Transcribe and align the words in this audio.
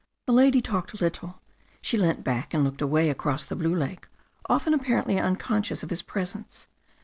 The 0.25 0.33
lady 0.33 0.61
talked 0.61 0.99
little, 0.99 1.39
she 1.79 1.95
leant 1.95 2.23
back 2.23 2.55
and 2.55 2.63
looked 2.63 2.81
away 2.81 3.11
across 3.11 3.45
the 3.45 3.55
blue 3.55 3.75
lake, 3.75 4.07
often 4.49 4.73
apparently 4.73 5.19
unconscious 5.19 5.83
of 5.83 5.91
his 5.91 6.01
presence. 6.01 6.65